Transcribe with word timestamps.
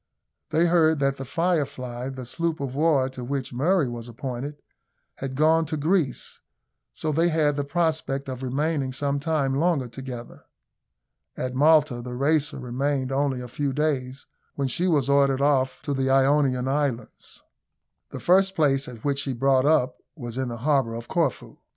They 0.49 0.65
heard 0.65 0.97
that 0.97 1.17
the 1.17 1.25
Firefly, 1.25 2.09
the 2.09 2.25
sloop 2.25 2.59
of 2.59 2.73
war 2.73 3.07
to 3.09 3.23
which 3.23 3.53
Murray 3.53 3.87
was 3.87 4.07
appointed, 4.07 4.59
had 5.17 5.35
gone 5.35 5.67
to 5.67 5.77
Greece, 5.77 6.39
so 6.91 7.11
they 7.11 7.29
had 7.29 7.55
the 7.55 7.63
prospect 7.63 8.27
of 8.27 8.41
remaining 8.41 8.93
some 8.93 9.19
time 9.19 9.53
longer 9.53 9.87
together. 9.87 10.41
At 11.37 11.53
Malta 11.53 12.01
the 12.01 12.15
Racer 12.15 12.57
remained 12.57 13.11
only 13.11 13.41
a 13.41 13.47
few 13.47 13.73
days, 13.73 14.25
when 14.55 14.67
she 14.67 14.87
was 14.87 15.07
ordered 15.07 15.39
off 15.39 15.83
to 15.83 15.93
the 15.93 16.09
Ionian 16.09 16.67
Islands. 16.67 17.43
The 18.09 18.19
first 18.19 18.55
place 18.55 18.87
at 18.87 19.03
which 19.05 19.19
she 19.19 19.33
brought 19.33 19.67
up 19.67 19.97
was 20.15 20.35
in 20.35 20.47
the 20.49 20.57
harbour 20.65 20.95
of 20.95 21.07
Corfu. 21.07 21.57